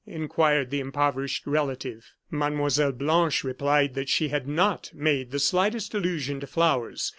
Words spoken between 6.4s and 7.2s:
flowers.